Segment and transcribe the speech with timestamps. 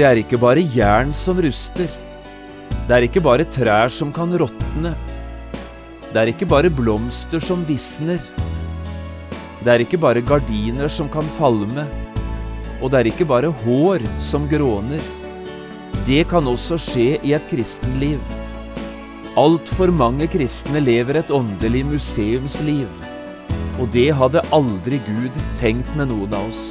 [0.00, 1.90] Det er ikke bare jern som ruster.
[2.88, 4.94] Det er ikke bare trær som kan råtne.
[6.06, 8.16] Det er ikke bare blomster som visner.
[9.60, 11.84] Det er ikke bare gardiner som kan falme.
[12.80, 15.04] Og det er ikke bare hår som gråner.
[16.08, 18.24] Det kan også skje i et kristenliv.
[19.36, 22.88] Altfor mange kristne lever et åndelig museumsliv.
[23.76, 26.70] Og det hadde aldri Gud tenkt med noen av oss.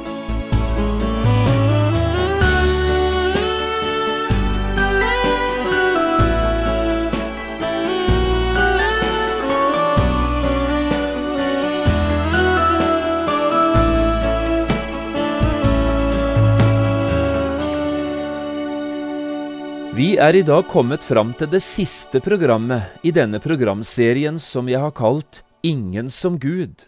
[19.91, 24.79] Vi er i dag kommet fram til det siste programmet i denne programserien som jeg
[24.79, 26.85] har kalt Ingen som Gud.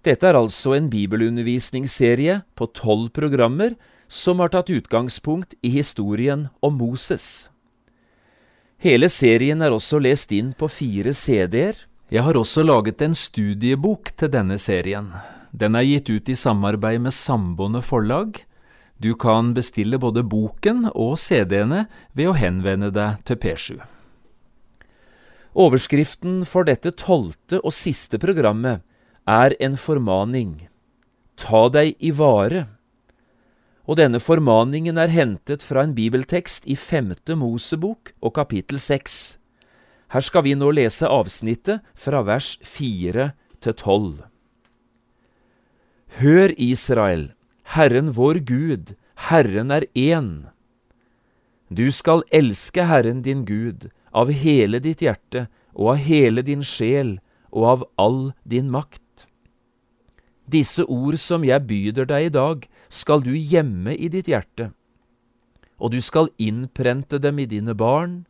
[0.00, 3.76] Dette er altså en bibelundervisningsserie på tolv programmer
[4.08, 7.50] som har tatt utgangspunkt i historien om Moses.
[8.80, 11.84] Hele serien er også lest inn på fire CD-er.
[12.08, 15.12] Jeg har også laget en studiebok til denne serien.
[15.52, 18.40] Den er gitt ut i samarbeid med Samboende forlag.
[18.98, 21.84] Du kan bestille både boken og CD-ene
[22.16, 23.82] ved å henvende deg til P7.
[25.56, 28.84] Overskriften for dette tolvte og siste programmet
[29.28, 30.66] er en formaning.
[31.36, 32.66] Ta deg i vare.
[33.86, 39.36] Og denne formaningen er hentet fra en bibeltekst i femte Mosebok og kapittel seks.
[40.12, 44.24] Her skal vi nå lese avsnittet fra vers fire til tolv.
[46.20, 47.30] Hør, Israel,
[47.74, 48.94] Herren vår Gud,
[49.28, 50.46] Herren er én.
[51.68, 57.16] Du skal elske Herren din Gud av hele ditt hjerte og av hele din sjel
[57.50, 59.26] og av all din makt.
[60.46, 64.70] Disse ord som jeg byder deg i dag, skal du gjemme i ditt hjerte,
[65.82, 68.22] og du skal innprente dem i dine barn.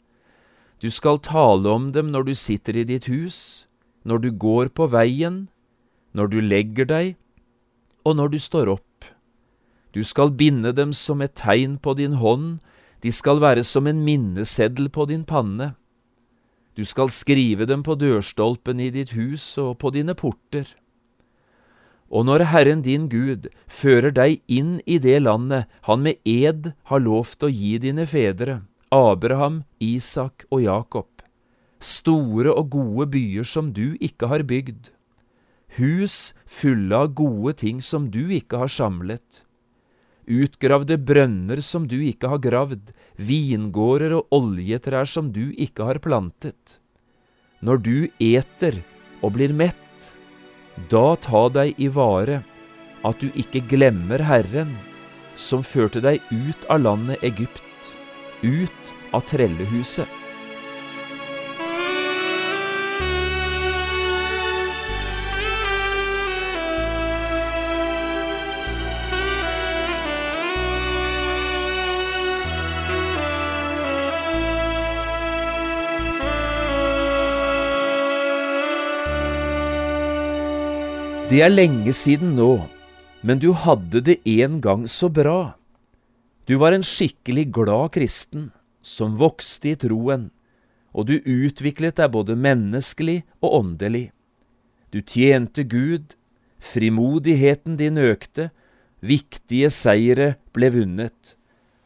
[0.81, 3.69] Du skal tale om dem når du sitter i ditt hus,
[4.03, 5.47] når du går på veien,
[6.17, 7.17] når du legger deg,
[8.09, 8.96] og når du står opp.
[9.97, 12.59] Du skal binde dem som et tegn på din hånd,
[13.01, 15.71] de skal være som en minneseddel på din panne.
[16.77, 20.69] Du skal skrive dem på dørstolpen i ditt hus og på dine porter.
[22.13, 27.01] Og når Herren din Gud fører deg inn i det landet han med ed har
[27.01, 28.61] lovt å gi dine fedre,
[28.93, 31.25] Abraham, Isak og Jakob,
[31.81, 34.93] store og gode byer som du ikke har bygd,
[35.81, 39.47] hus fulle av gode ting som du ikke har samlet,
[40.27, 46.79] utgravde brønner som du ikke har gravd, vingårder og oljetrær som du ikke har plantet.
[47.65, 48.83] Når du eter
[49.23, 50.11] og blir mett,
[50.91, 52.43] da ta deg i vare
[53.07, 54.75] at du ikke glemmer Herren,
[55.37, 57.93] som førte deg ut av landet Egypt,
[58.43, 60.26] ut av trellehuset.
[81.27, 82.69] Det er lenge siden nå,
[83.27, 85.57] men du hadde det en gang så bra.
[86.47, 90.29] Du var en skikkelig glad kristen som vokste i troen,
[90.95, 94.05] og du utviklet deg både menneskelig og åndelig.
[94.95, 96.15] Du tjente Gud,
[96.63, 98.53] frimodigheten din økte,
[99.03, 101.35] viktige seire ble vunnet,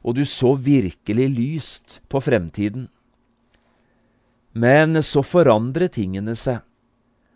[0.04, 2.90] og du så virkelig lyst på fremtiden.
[4.52, 6.60] Men så forandrer tingene seg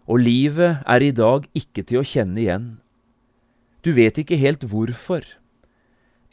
[0.05, 2.69] og livet er i dag ikke til å kjenne igjen.
[3.85, 5.25] Du vet ikke helt hvorfor,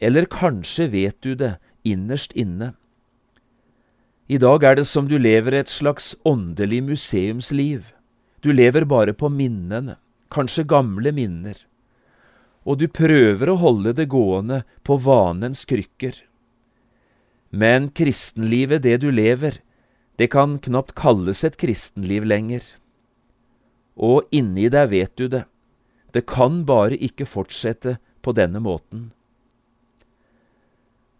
[0.00, 2.72] eller kanskje vet du det innerst inne.
[4.28, 7.92] I dag er det som du lever et slags åndelig museumsliv.
[8.40, 9.98] Du lever bare på minnene,
[10.32, 11.56] kanskje gamle minner,
[12.64, 16.14] og du prøver å holde det gående på vanens krykker.
[17.50, 19.58] Men kristenlivet, det du lever,
[20.16, 22.64] det kan knapt kalles et kristenliv lenger
[24.02, 25.44] og inni deg vet du det.
[26.12, 29.10] Det kan bare ikke fortsette på denne måten.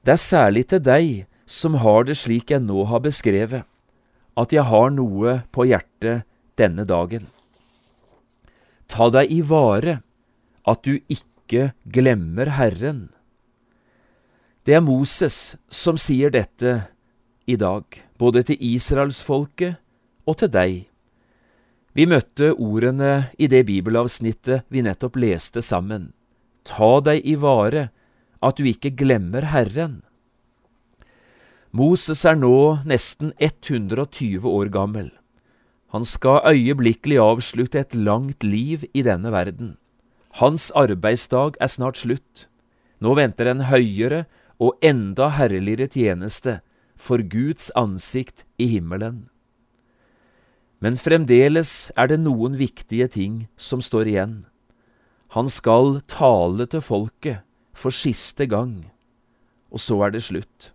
[0.02, 1.10] Det er særlig til deg
[1.46, 3.62] som har det slik jeg nå har beskrevet,
[4.34, 6.26] at jeg har noe på hjertet
[6.58, 7.24] denne dagen.
[8.90, 10.00] Ta deg i vare
[10.68, 13.10] at du ikke glemmer Herren.
[14.66, 16.74] Det er Moses som sier dette
[17.46, 17.84] i dag,
[18.18, 19.78] både til israelsfolket
[20.26, 20.91] og til deg.
[21.92, 26.12] Vi møtte ordene i det bibelavsnittet vi nettopp leste sammen.
[26.64, 27.90] Ta deg i vare
[28.40, 30.00] at du ikke glemmer Herren.
[31.72, 35.10] Moses er nå nesten 120 år gammel.
[35.92, 39.76] Han skal øyeblikkelig avslutte et langt liv i denne verden.
[40.40, 42.46] Hans arbeidsdag er snart slutt.
[43.04, 44.24] Nå venter en høyere
[44.56, 46.60] og enda herligere tjeneste
[46.96, 49.31] for Guds ansikt i himmelen.
[50.82, 54.36] Men fremdeles er det noen viktige ting som står igjen.
[55.32, 58.90] Han skal tale til folket for siste gang,
[59.70, 60.72] og så er det slutt.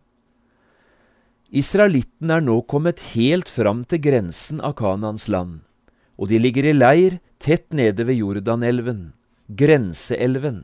[1.51, 5.59] Israelitten er nå kommet helt fram til grensen av Kanans land,
[6.18, 9.12] og de ligger i leir tett nede ved Jordanelven,
[9.48, 10.63] grenseelven.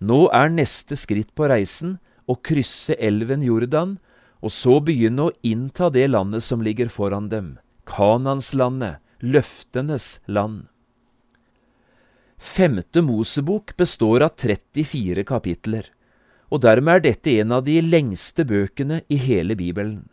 [0.00, 3.98] Nå er neste skritt på reisen å krysse elven Jordan,
[4.42, 7.54] og så begynne å innta det landet som ligger foran dem,
[7.92, 10.62] Kananslandet, løftenes land.
[12.38, 15.90] Femte Mosebok består av 34 kapitler,
[16.48, 20.08] og dermed er dette en av de lengste bøkene i hele Bibelen.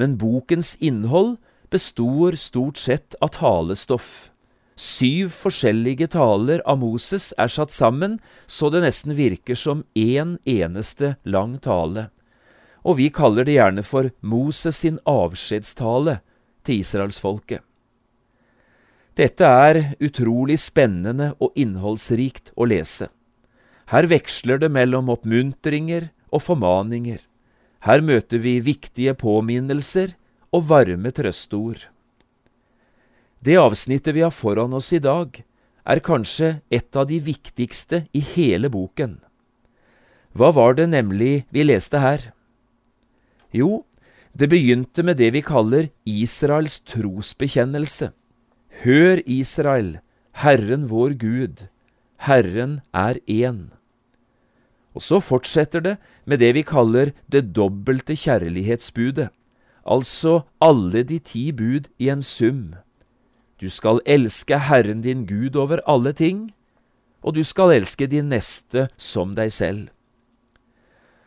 [0.00, 1.36] Men bokens innhold
[1.68, 4.30] består stort sett av talestoff.
[4.74, 8.16] Syv forskjellige taler av Moses er satt sammen
[8.48, 12.08] så det nesten virker som én en eneste lang tale,
[12.82, 16.22] og vi kaller det gjerne for Moses sin avskjedstale
[16.64, 17.62] til israelsfolket.
[19.14, 23.12] Dette er utrolig spennende og innholdsrikt å lese.
[23.92, 27.20] Her veksler det mellom oppmuntringer og formaninger.
[27.84, 30.16] Her møter vi viktige påminnelser
[30.54, 31.84] og varme trøsteord.
[33.44, 35.36] Det avsnittet vi har foran oss i dag,
[35.84, 39.18] er kanskje et av de viktigste i hele boken.
[40.34, 42.30] Hva var det nemlig vi leste her?
[43.54, 43.84] Jo,
[44.34, 48.10] det begynte med det vi kaller Israels trosbekjennelse.
[48.82, 49.98] Hør, Israel,
[50.42, 51.68] Herren vår Gud,
[52.18, 53.70] Herren er én.
[54.94, 55.96] Og så fortsetter det
[56.26, 59.28] med det vi kaller det dobbelte kjærlighetsbudet,
[59.86, 62.74] altså alle de ti bud i en sum.
[63.60, 66.50] Du skal elske Herren din Gud over alle ting,
[67.22, 69.88] og du skal elske din neste som deg selv.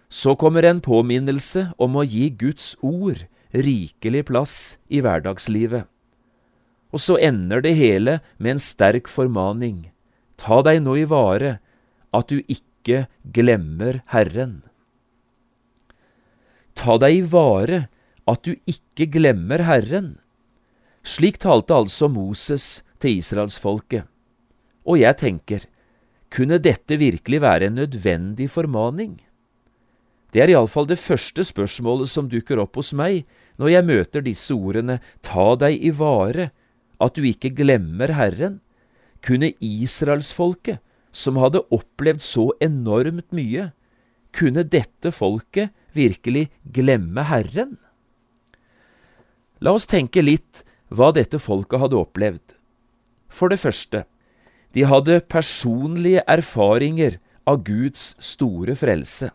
[0.09, 4.56] Så kommer en påminnelse om å gi Guds ord rikelig plass
[4.88, 5.88] i hverdagslivet.
[6.95, 9.89] Og så ender det hele med en sterk formaning.
[10.39, 11.57] Ta deg nå i vare
[12.15, 13.06] at du ikke
[13.36, 14.62] glemmer Herren.
[16.77, 17.88] Ta deg i vare
[18.30, 20.15] at du ikke glemmer Herren.
[21.03, 24.07] Slik talte altså Moses til israelsfolket.
[24.88, 25.65] Og jeg tenker,
[26.31, 29.18] kunne dette virkelig være en nødvendig formaning?
[30.34, 33.24] Det er iallfall det første spørsmålet som dukker opp hos meg
[33.57, 36.50] når jeg møter disse ordene ta deg i vare
[37.03, 38.60] at du ikke glemmer Herren,
[39.22, 40.81] kunne israelsfolket,
[41.12, 43.72] som hadde opplevd så enormt mye,
[44.36, 47.77] kunne dette folket virkelig glemme Herren?
[49.63, 50.62] La oss tenke litt
[50.93, 52.53] hva dette folket hadde opplevd.
[53.27, 54.03] For det første,
[54.75, 57.17] de hadde personlige erfaringer
[57.48, 59.31] av Guds store frelse.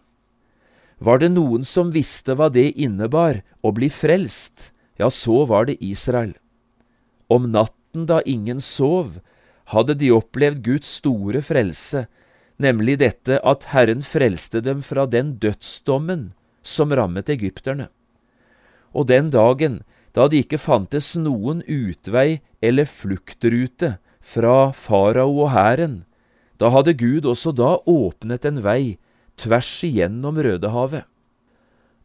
[1.03, 5.81] Var det noen som visste hva det innebar å bli frelst, ja, så var det
[5.83, 6.37] Israel.
[7.27, 9.19] Om natten da ingen sov,
[9.75, 12.05] hadde de opplevd Guds store frelse,
[12.63, 16.31] nemlig dette at Herren frelste dem fra den dødsdommen
[16.63, 17.89] som rammet egypterne.
[18.95, 19.81] Og den dagen
[20.15, 26.03] da det ikke fantes noen utvei eller fluktrute fra farao og hæren,
[26.61, 29.01] da hadde Gud også da åpnet en vei
[29.41, 31.07] tvers igjennom Rødehavet.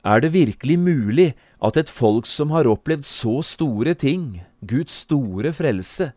[0.07, 5.51] Er det virkelig mulig at et folk som har opplevd så store ting, Guds store
[5.53, 6.13] frelse,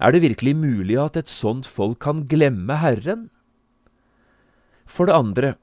[0.00, 3.28] er det virkelig mulig at et sånt folk kan glemme Herren?
[4.88, 5.54] For det andre,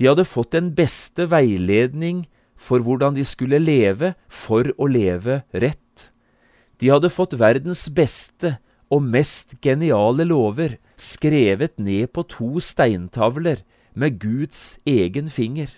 [0.00, 2.24] de hadde fått den beste veiledning
[2.56, 6.10] for hvordan de skulle leve for å leve rett.
[6.80, 8.56] De hadde fått verdens beste
[8.92, 13.62] og mest geniale lover skrevet ned på to steintavler
[13.94, 15.70] med Guds egen finger.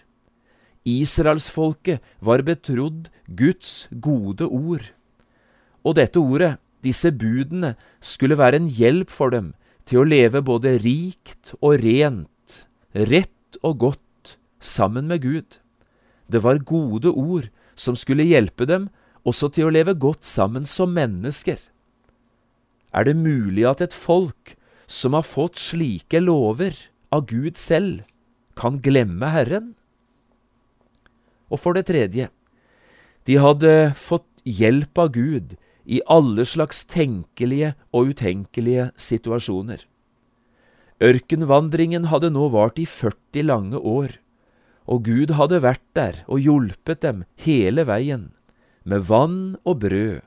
[0.86, 4.92] Israelsfolket var betrodd Guds gode ord.
[5.84, 9.52] Og dette ordet, disse budene, skulle være en hjelp for dem
[9.86, 14.02] til å leve både rikt og rent, rett og godt,
[14.60, 15.58] sammen med Gud.
[16.26, 18.88] Det var gode ord som skulle hjelpe dem
[19.26, 21.58] også til å leve godt sammen som mennesker.
[22.94, 24.54] Er det mulig at et folk
[24.86, 26.78] som har fått slike lover
[27.12, 28.04] av Gud selv,
[28.56, 29.74] kan glemme Herren?
[31.52, 32.30] Og for det tredje,
[33.26, 39.84] de hadde fått hjelp av Gud i alle slags tenkelige og utenkelige situasjoner.
[41.02, 44.16] Ørkenvandringen hadde nå vart i 40 lange år,
[44.86, 48.30] og Gud hadde vært der og hjulpet dem hele veien,
[48.86, 50.22] med vann og brød,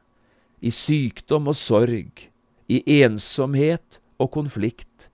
[0.62, 2.28] i sykdom og sorg,
[2.68, 5.09] i ensomhet og konflikt.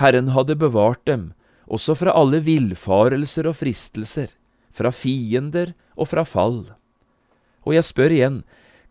[0.00, 1.32] Herren hadde bevart dem,
[1.70, 4.32] også fra alle villfarelser og fristelser,
[4.74, 6.64] fra fiender og fra fall.
[7.64, 8.40] Og jeg spør igjen,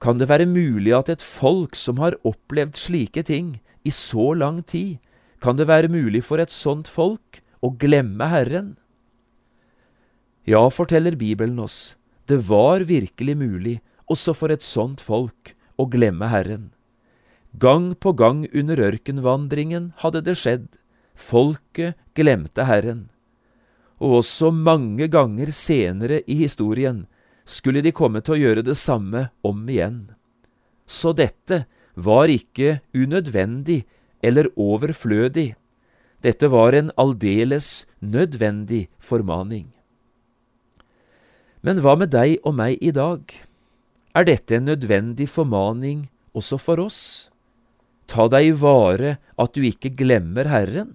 [0.03, 4.61] kan det være mulig at et folk som har opplevd slike ting i så lang
[4.63, 4.99] tid,
[5.43, 8.75] kan det være mulig for et sånt folk å glemme Herren?
[10.47, 11.95] Ja, forteller Bibelen oss,
[12.27, 13.75] det var virkelig mulig
[14.11, 16.71] også for et sånt folk å glemme Herren.
[17.59, 20.67] Gang på gang under ørkenvandringen hadde det skjedd,
[21.15, 23.07] folket glemte Herren.
[24.03, 27.05] Og også mange ganger senere i historien
[27.45, 30.11] skulle de komme til å gjøre det samme om igjen.
[30.85, 31.65] Så dette
[31.95, 33.83] var ikke unødvendig
[34.23, 35.53] eller overflødig,
[36.23, 39.73] dette var en aldeles nødvendig formaning.
[41.63, 43.23] Men hva med deg og meg i dag?
[44.15, 46.99] Er dette en nødvendig formaning også for oss?
[48.07, 50.93] Ta deg i vare at du ikke glemmer Herren.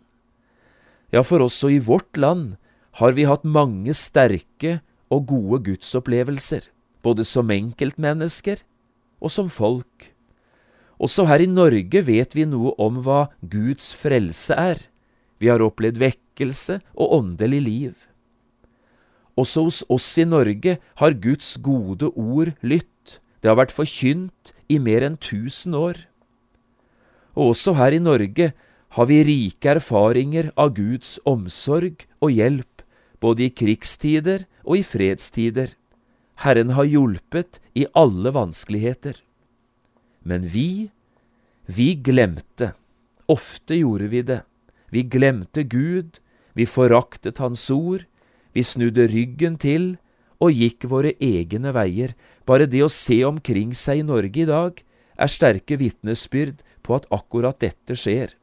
[1.13, 2.57] Ja, for også i vårt land
[3.01, 6.69] har vi hatt mange sterke og gode gudsopplevelser,
[7.03, 8.61] både som enkeltmennesker
[9.23, 10.13] og som folk.
[10.99, 14.83] Også her i Norge vet vi noe om hva Guds frelse er.
[15.39, 17.95] Vi har opplevd vekkelse og åndelig liv.
[19.39, 24.81] Også hos oss i Norge har Guds gode ord lytt, det har vært forkynt i
[24.83, 26.01] mer enn tusen år.
[27.39, 28.51] Og også her i Norge
[28.97, 32.83] har vi rike erfaringer av Guds omsorg og hjelp,
[33.21, 35.75] både i krigstider og i fredstider.
[36.45, 39.19] Herren har hjulpet i alle vanskeligheter.
[40.23, 40.91] Men vi,
[41.67, 42.73] vi glemte.
[43.29, 44.43] Ofte gjorde vi det.
[44.89, 46.21] Vi glemte Gud,
[46.55, 48.07] vi foraktet Hans ord,
[48.57, 49.99] vi snudde ryggen til
[50.41, 52.15] og gikk våre egne veier.
[52.49, 54.81] Bare det å se omkring seg i Norge i dag
[55.19, 58.38] er sterke vitnesbyrd på at akkurat dette skjer.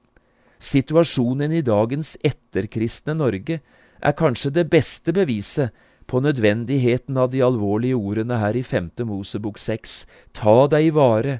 [0.65, 3.59] Situasjonen i dagens etterkristne Norge
[4.01, 5.73] er kanskje det beste beviset
[6.09, 10.03] på nødvendigheten av de alvorlige ordene her i femte Mosebok seks.
[10.33, 11.39] Ta deg i vare,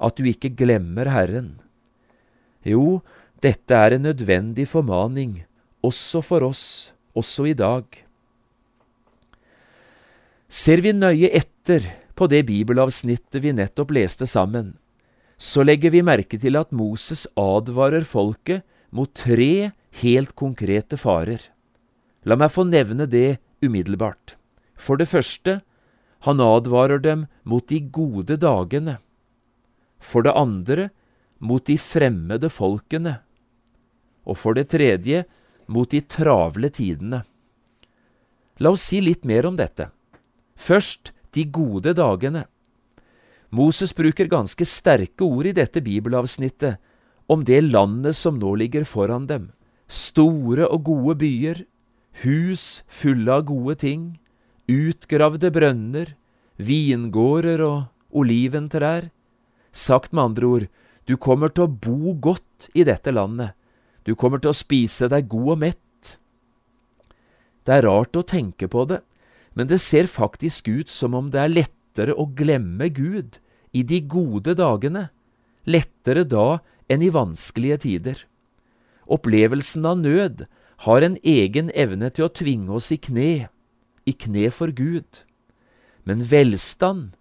[0.00, 1.54] at du ikke glemmer Herren.
[2.64, 3.00] Jo,
[3.42, 5.42] dette er en nødvendig formaning,
[5.82, 7.84] også for oss, også i dag.
[10.52, 14.76] Ser vi nøye etter på det bibelavsnittet vi nettopp leste sammen,
[15.42, 18.62] så legger vi merke til at Moses advarer folket
[18.94, 19.72] mot tre
[20.02, 21.42] helt konkrete farer.
[22.22, 24.36] La meg få nevne det umiddelbart.
[24.78, 25.60] For det første,
[26.22, 29.00] han advarer dem mot de gode dagene.
[29.98, 30.90] For det andre,
[31.42, 33.18] mot de fremmede folkene.
[34.22, 35.24] Og for det tredje,
[35.66, 37.24] mot de travle tidene.
[38.62, 39.88] La oss si litt mer om dette.
[40.54, 42.46] Først de gode dagene.
[43.52, 46.80] Moses bruker ganske sterke ord i dette bibelavsnittet
[47.28, 49.50] om det landet som nå ligger foran dem.
[49.92, 51.64] Store og gode byer,
[52.24, 54.06] hus fulle av gode ting,
[54.72, 56.14] utgravde brønner,
[56.56, 59.10] vingårder og oliventrær.
[59.72, 60.66] Sagt med andre ord,
[61.04, 63.52] du kommer til å bo godt i dette landet.
[64.08, 66.16] Du kommer til å spise deg god og mett.
[67.62, 69.02] Det er rart å tenke på det,
[69.54, 71.52] men det ser faktisk ut som om det er
[71.92, 73.38] lettere å glemme Gud
[73.72, 75.10] i de gode dagene,
[75.66, 78.16] lettere da enn i vanskelige tider.
[79.06, 80.46] Opplevelsen av nød
[80.86, 83.48] har en egen evne til å tvinge oss i kne,
[84.06, 85.24] i kne for Gud.
[86.04, 87.12] Men velstand,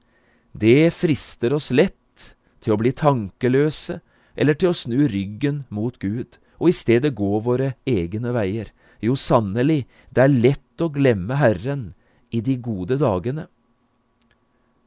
[0.54, 4.00] det frister oss lett til å bli tankeløse
[4.36, 8.72] eller til å snu ryggen mot Gud og i stedet gå våre egne veier.
[9.02, 11.92] Jo, sannelig, det er lett å glemme Herren
[12.32, 13.50] i de gode dagene.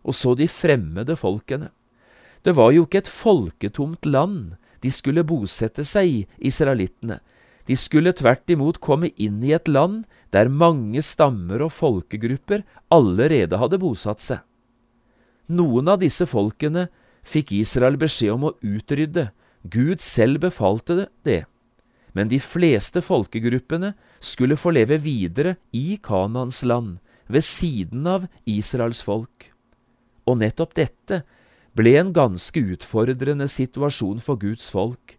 [0.05, 1.71] Og så de fremmede folkene.
[2.45, 7.23] Det var jo ikke et folketomt land de skulle bosette seg i, israelittene.
[7.65, 10.03] De skulle tvert imot komme inn i et land
[10.35, 14.43] der mange stammer og folkegrupper allerede hadde bosatt seg.
[15.49, 16.89] Noen av disse folkene
[17.25, 19.31] fikk Israel beskjed om å utrydde,
[19.65, 21.45] Gud selv befalte det,
[22.13, 29.01] men de fleste folkegruppene skulle få leve videre i Kanans land, ved siden av Israels
[29.01, 29.54] folk.
[30.29, 31.23] Og nettopp dette
[31.77, 35.19] ble en ganske utfordrende situasjon for Guds folk.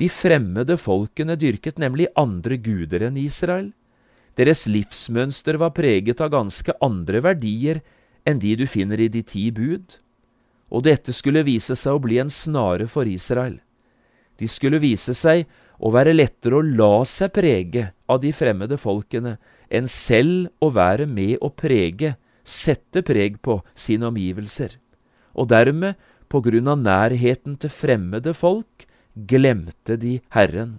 [0.00, 3.72] De fremmede folkene dyrket nemlig andre guder enn Israel.
[4.38, 7.82] Deres livsmønster var preget av ganske andre verdier
[8.24, 9.98] enn de du finner i de ti bud.
[10.70, 13.58] Og dette skulle vise seg å bli en snare for Israel.
[14.40, 15.44] De skulle vise seg
[15.80, 19.36] å være lettere å la seg prege av de fremmede folkene
[19.68, 24.76] enn selv å være med å prege, sette preg på, sine omgivelser.
[25.34, 25.98] Og dermed,
[26.30, 30.78] på grunn av nærheten til fremmede folk, glemte de Herren.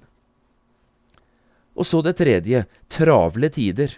[1.75, 3.97] Og så det tredje, travle tider.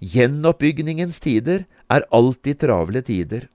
[0.00, 3.48] Gjenoppbygningens tider er alltid travle tider.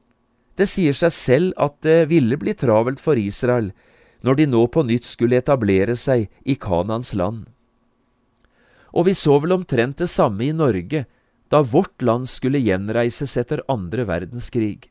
[0.56, 3.74] Det sier seg selv at det ville bli travelt for Israel
[4.26, 7.44] når de nå på nytt skulle etablere seg i Kanans land.
[8.96, 11.04] Og vi så vel omtrent det samme i Norge
[11.56, 14.90] da vårt land skulle gjenreises etter andre verdenskrig.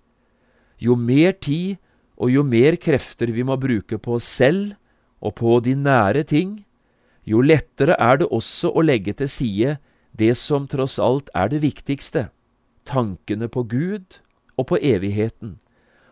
[0.80, 1.76] Jo mer tid
[2.16, 4.72] og jo mer krefter vi må bruke på oss selv
[5.24, 6.62] og på de nære ting,
[7.24, 9.76] jo lettere er det også å legge til side
[10.16, 12.28] det som tross alt er det viktigste,
[12.84, 14.20] tankene på Gud
[14.60, 15.58] og på evigheten,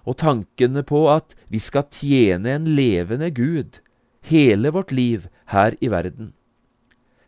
[0.09, 3.81] og tankene på at vi skal tjene en levende Gud
[4.27, 6.33] hele vårt liv her i verden.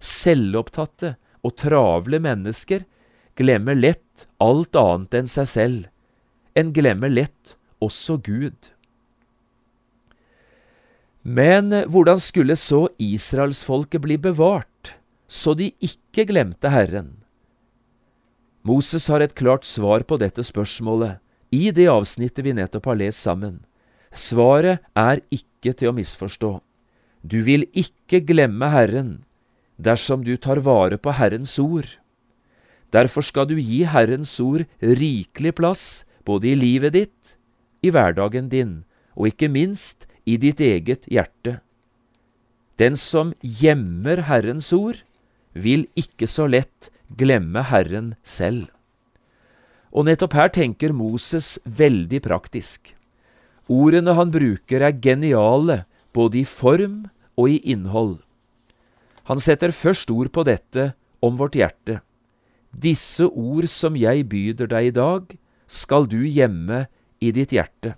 [0.00, 1.14] Selvopptatte
[1.44, 2.88] og travle mennesker
[3.38, 5.82] glemmer lett alt annet enn seg selv.
[6.54, 8.70] En glemmer lett også Gud.
[11.24, 14.94] Men hvordan skulle så israelsfolket bli bevart,
[15.26, 17.24] så de ikke glemte Herren?
[18.64, 21.20] Moses har et klart svar på dette spørsmålet
[21.54, 23.62] i det avsnittet vi nettopp har lest sammen.
[24.14, 26.52] Svaret er ikke til å misforstå.
[27.24, 29.24] Du vil ikke glemme Herren
[29.80, 31.88] dersom du tar vare på Herrens ord.
[32.94, 37.34] Derfor skal du gi Herrens ord rikelig plass både i livet ditt,
[37.82, 38.84] i hverdagen din
[39.18, 41.58] og ikke minst i ditt eget hjerte.
[42.78, 45.02] Den som gjemmer Herrens ord,
[45.54, 48.66] vil ikke så lett glemme Herren selv.
[49.94, 52.90] Og nettopp her tenker Moses veldig praktisk.
[53.70, 57.04] Ordene han bruker er geniale, både i form
[57.38, 58.18] og i innhold.
[59.30, 62.00] Han setter først ord på dette om vårt hjerte.
[62.74, 66.86] Disse ord som jeg byder deg i dag, skal du gjemme
[67.22, 67.94] i ditt hjerte.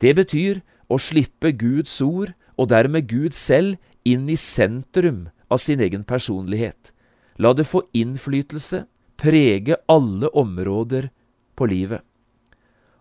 [0.00, 5.80] Det betyr å slippe Guds ord, og dermed Gud selv, inn i sentrum av sin
[5.80, 6.92] egen personlighet.
[7.40, 8.84] La det få innflytelse,
[9.16, 11.08] prege alle områder
[11.56, 12.02] på livet.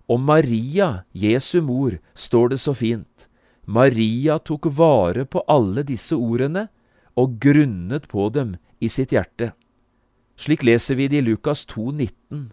[0.08, 3.27] Om Maria, Jesu mor, står det så fint.
[3.65, 6.67] Maria tok vare på alle disse ordene
[7.19, 9.53] og grunnet på dem i sitt hjerte.
[10.39, 12.51] Slik leser vi det i Lukas 2, 19.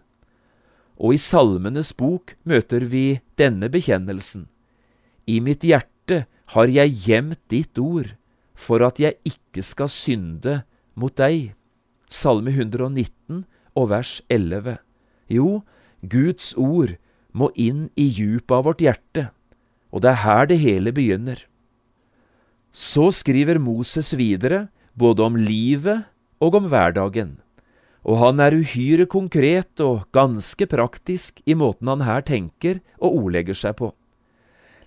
[1.01, 4.47] Og i Salmenes bok møter vi denne bekjennelsen.
[5.25, 8.13] I mitt hjerte har jeg gjemt ditt ord,
[8.53, 10.61] for at jeg ikke skal synde
[10.93, 11.55] mot deg.
[12.11, 13.45] Salme 119
[13.77, 14.77] og vers 11.
[15.31, 15.61] Jo,
[16.01, 16.97] Guds ord
[17.31, 19.29] må inn i djupet av vårt hjerte,
[19.91, 21.39] og det er her det hele begynner.
[22.71, 26.07] Så skriver Moses videre både om livet
[26.43, 27.37] og om hverdagen,
[28.01, 33.57] og han er uhyre konkret og ganske praktisk i måten han her tenker og ordlegger
[33.57, 33.91] seg på.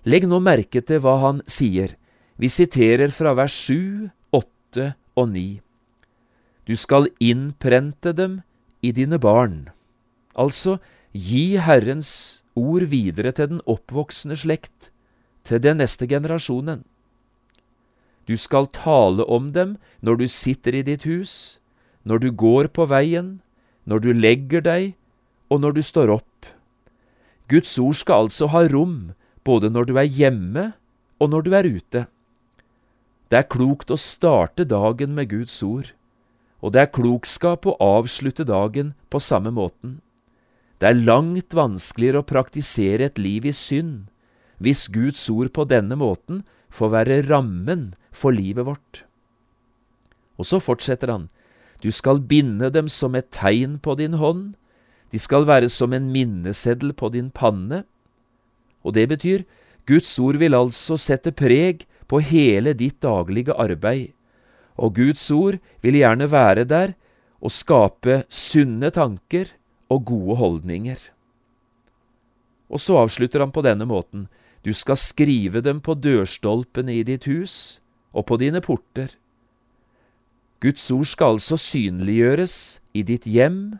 [0.05, 1.95] Legg nå merke til hva han sier.
[2.35, 5.45] Vi siterer fra vers 7, 8 og 9.
[6.67, 8.41] Du skal innprente dem
[8.83, 9.69] i dine barn.
[10.35, 10.77] Altså,
[11.15, 14.91] gi Herrens ord videre til den oppvoksende slekt,
[15.47, 16.83] til den neste generasjonen.
[18.27, 21.61] Du skal tale om dem når du sitter i ditt hus,
[22.05, 23.39] når du går på veien,
[23.85, 24.93] når du legger deg,
[25.49, 26.47] og når du står opp.
[27.49, 29.13] Guds ord skal altså ha rom
[29.45, 30.71] både når du er hjemme
[31.21, 32.07] og når du er ute.
[33.29, 35.93] Det er klokt å starte dagen med Guds ord
[36.65, 39.99] og det er klokskap å avslutte dagen på samme måten.
[40.81, 44.07] Det er langt vanskeligere å praktisere et liv i synd
[44.63, 46.41] hvis Guds ord på denne måten
[46.73, 49.03] får være rammen for livet vårt.
[50.41, 51.29] Og så fortsetter han,
[51.83, 54.55] du skal binde dem som et tegn på din hånd,
[55.11, 57.83] de skal være som en minneseddel på din panne.
[58.83, 59.45] Og det betyr,
[59.85, 64.15] Guds ord vil altså sette preg på hele ditt daglige arbeid
[64.75, 66.95] og Guds ord vil gjerne være der
[67.43, 69.53] og skape sunne tanker
[69.91, 70.97] og gode holdninger.
[72.69, 74.27] Og så avslutter han på denne måten,
[74.65, 77.79] du skal skrive dem på dørstolpene i ditt hus
[78.11, 79.13] og på dine porter.
[80.63, 83.77] Guds ord skal altså synliggjøres i ditt hjem,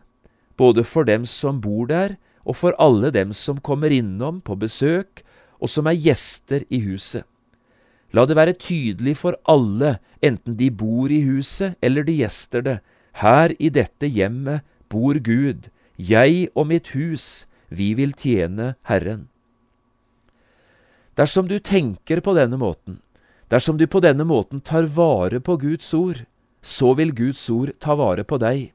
[0.57, 5.23] både for dem som bor der, og for alle dem som kommer innom på besøk,
[5.59, 7.23] og som er gjester i huset.
[8.13, 12.77] La det være tydelig for alle, enten de bor i huset eller de gjester det,
[13.23, 19.27] her i dette hjemmet bor Gud, jeg og mitt hus, vi vil tjene Herren.
[21.15, 22.99] Dersom du tenker på denne måten,
[23.49, 26.25] dersom du på denne måten tar vare på Guds ord,
[26.65, 28.71] så vil Guds ord ta vare på deg,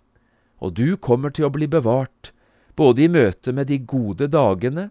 [0.63, 2.31] og du kommer til å bli bevart,
[2.79, 4.91] både i møte med de gode dagene,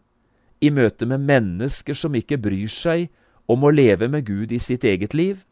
[0.60, 3.08] i møte med mennesker som ikke bryr seg
[3.48, 5.46] om å leve med Gud i sitt eget liv,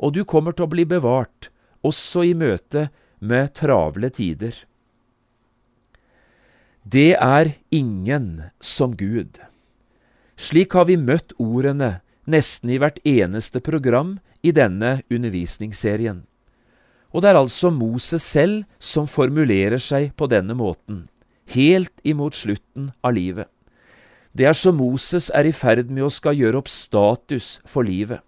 [0.00, 1.50] og du kommer til å bli bevart
[1.84, 2.88] også i møte
[3.20, 4.56] med travle tider.
[6.80, 9.36] Det er ingen som Gud.
[10.40, 16.24] Slik har vi møtt ordene nesten i hvert eneste program i denne undervisningsserien.
[17.10, 21.08] Og det er altså Moses selv som formulerer seg på denne måten,
[21.50, 23.48] helt imot slutten av livet.
[24.32, 28.22] Det er som Moses er i ferd med å skal gjøre opp status for livet.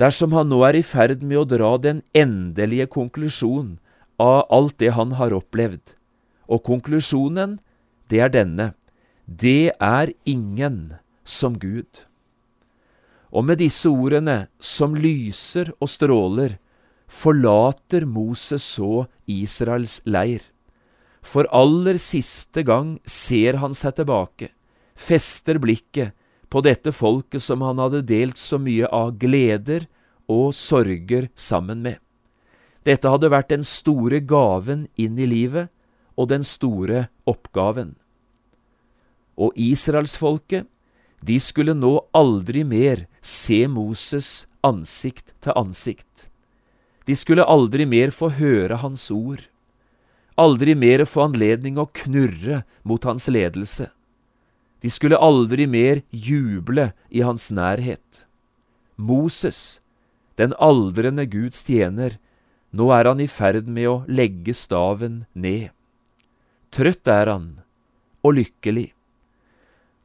[0.00, 3.76] Dersom han nå er i ferd med å dra den endelige konklusjon
[4.18, 5.94] av alt det han har opplevd.
[6.50, 7.58] Og konklusjonen,
[8.10, 8.72] det er denne.
[9.26, 12.08] Det er ingen som Gud.
[13.30, 16.58] Og med disse ordene, som lyser og stråler,
[17.10, 20.46] forlater Moses så Israels leir.
[21.20, 24.52] For aller siste gang ser han seg tilbake,
[24.94, 26.14] fester blikket
[26.50, 29.86] på dette folket som han hadde delt så mye av gleder
[30.30, 31.98] og sorger sammen med.
[32.86, 35.68] Dette hadde vært den store gaven inn i livet
[36.16, 37.96] og den store oppgaven.
[39.36, 40.66] Og israelsfolket,
[41.20, 46.29] de skulle nå aldri mer se Moses ansikt til ansikt.
[47.08, 49.46] De skulle aldri mer få høre hans ord,
[50.40, 53.90] aldri mer få anledning å knurre mot hans ledelse.
[54.80, 58.24] De skulle aldri mer juble i hans nærhet.
[58.96, 59.80] Moses,
[60.40, 62.16] den aldrende Guds tjener,
[62.72, 65.68] nå er han i ferd med å legge staven ned.
[66.70, 67.46] Trøtt er han,
[68.22, 68.90] og lykkelig.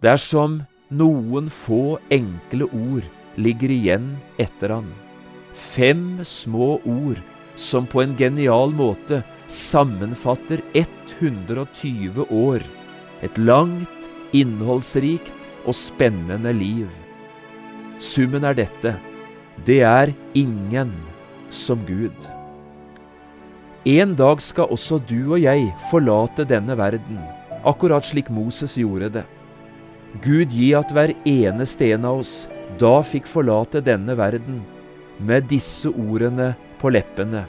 [0.02, 3.08] Det er som noen få enkle ord
[3.40, 4.90] ligger igjen etter han.
[5.56, 7.22] Fem små ord
[7.56, 12.64] som på en genial måte sammenfatter 120 år.
[13.24, 16.92] Et langt, innholdsrikt og spennende liv.
[18.04, 18.98] Summen er dette.
[19.66, 20.92] Det er ingen
[21.50, 22.28] som Gud.
[23.86, 27.22] En dag skal også du og jeg forlate denne verden,
[27.64, 29.26] akkurat slik Moses gjorde det.
[30.26, 32.34] Gud gi at hver eneste en av oss
[32.82, 34.64] da fikk forlate denne verden
[35.18, 37.46] med disse ordene på leppene.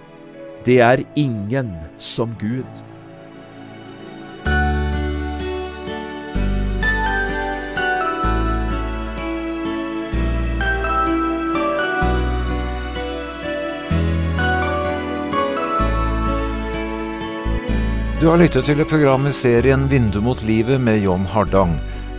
[0.66, 2.83] Det er ingen som Gud.
[18.16, 21.76] Du har lyttet til programmet serien Vindu mot livet med John Hardang.